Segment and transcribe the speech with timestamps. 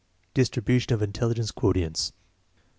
[0.33, 2.11] Distribution of intelligence quotients.